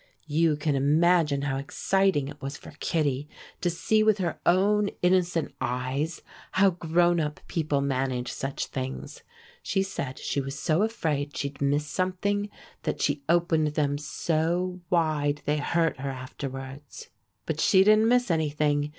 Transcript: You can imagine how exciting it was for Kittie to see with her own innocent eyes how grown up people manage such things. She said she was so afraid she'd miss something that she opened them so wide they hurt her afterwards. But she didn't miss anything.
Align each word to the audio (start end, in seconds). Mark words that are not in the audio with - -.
You 0.25 0.55
can 0.55 0.73
imagine 0.73 1.43
how 1.43 1.57
exciting 1.57 2.27
it 2.27 2.41
was 2.41 2.57
for 2.57 2.71
Kittie 2.79 3.29
to 3.61 3.69
see 3.69 4.01
with 4.01 4.17
her 4.17 4.39
own 4.47 4.89
innocent 5.03 5.53
eyes 5.61 6.23
how 6.53 6.71
grown 6.71 7.19
up 7.19 7.39
people 7.47 7.81
manage 7.81 8.31
such 8.31 8.65
things. 8.65 9.21
She 9.61 9.83
said 9.83 10.17
she 10.17 10.41
was 10.41 10.57
so 10.57 10.81
afraid 10.81 11.37
she'd 11.37 11.61
miss 11.61 11.85
something 11.85 12.49
that 12.81 12.99
she 12.99 13.21
opened 13.29 13.75
them 13.75 13.99
so 13.99 14.79
wide 14.89 15.43
they 15.45 15.57
hurt 15.57 15.97
her 15.99 16.09
afterwards. 16.09 17.11
But 17.45 17.59
she 17.59 17.83
didn't 17.83 18.07
miss 18.09 18.31
anything. 18.31 18.89